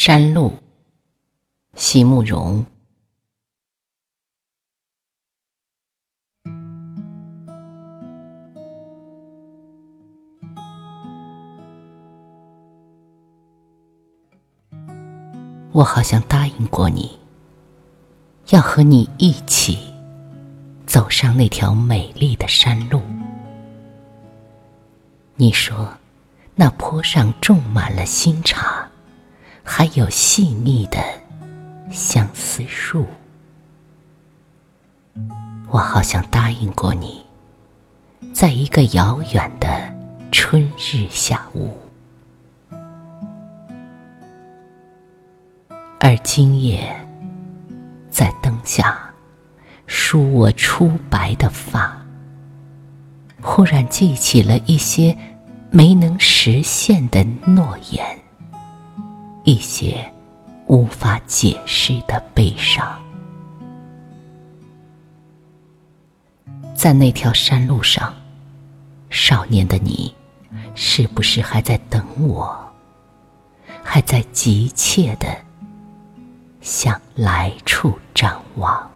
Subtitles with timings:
[0.00, 0.52] 山路，
[1.74, 2.64] 席慕容。
[15.72, 17.18] 我好像答应过你，
[18.50, 19.92] 要和你一起
[20.86, 23.02] 走上那条美丽的山路。
[25.34, 25.92] 你说，
[26.54, 28.87] 那坡上种满了新茶，
[29.70, 30.96] 还有细密的
[31.90, 33.06] 相思树。
[35.68, 37.22] 我好像答应过你，
[38.32, 39.68] 在一个遥远的
[40.32, 41.76] 春日下午。
[46.00, 46.82] 而今夜，
[48.10, 48.98] 在灯下
[49.86, 51.94] 梳我初白的发，
[53.42, 55.14] 忽然记起了一些
[55.70, 58.18] 没能实现的诺言，
[59.48, 60.06] 一些
[60.66, 62.86] 无法解释的悲伤。
[66.74, 68.14] 在那条山路上，
[69.08, 70.14] 少年的你，
[70.74, 72.54] 是不是还在等我？
[73.82, 75.26] 还在急切的？
[76.60, 78.90] 向来处张望。